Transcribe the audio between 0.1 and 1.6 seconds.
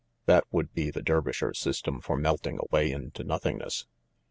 That would be the Dervisher